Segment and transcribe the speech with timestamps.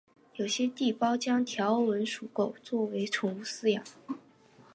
[0.33, 3.83] 有些地区将条纹鬣狗作为宠物饲养。